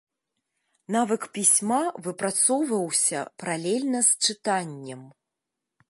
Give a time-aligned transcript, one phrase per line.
[0.95, 5.01] Навык пісьма выпрацоўваўся паралельна з чытаннем.